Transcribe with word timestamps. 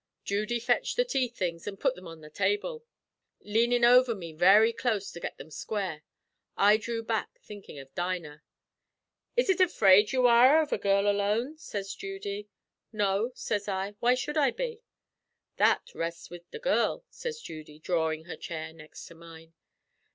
Judy 0.23 0.59
fetched 0.59 0.95
the 0.97 1.05
tea 1.05 1.27
things 1.27 1.67
an' 1.67 1.77
put 1.77 1.93
thim 1.93 2.07
on 2.07 2.21
the 2.21 2.31
table, 2.31 2.83
leanin' 3.41 3.85
over 3.85 4.15
me 4.15 4.33
very 4.33 4.73
close 4.73 5.11
to 5.11 5.19
get 5.19 5.37
them 5.37 5.51
square. 5.51 6.01
I 6.57 6.77
dhrew 6.77 7.03
back, 7.05 7.39
thinkin' 7.43 7.77
of 7.77 7.93
Dinah. 7.93 8.41
"'Is 9.37 9.47
ut 9.51 9.61
afraid 9.61 10.11
you 10.11 10.25
are 10.25 10.59
av 10.59 10.73
a 10.73 10.79
girl 10.79 11.07
alone?' 11.07 11.55
sez 11.59 11.93
Judy. 11.93 12.49
"'No,' 12.91 13.31
sez 13.35 13.67
I. 13.67 13.91
'Why 13.99 14.15
should 14.15 14.37
I 14.37 14.49
be?' 14.49 14.81
"'That 15.57 15.93
rests 15.93 16.31
wid 16.31 16.45
the 16.49 16.57
girl,' 16.57 17.05
sez 17.11 17.39
Judy, 17.39 17.77
dhrawin' 17.77 18.23
her 18.23 18.35
chair 18.37 18.73
next 18.73 19.05
to 19.05 19.13
mine. 19.13 19.53